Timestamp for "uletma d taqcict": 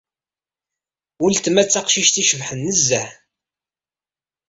1.23-2.15